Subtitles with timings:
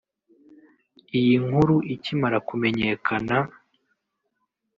[1.19, 3.37] Iyi nkuru ikimara kumenyakana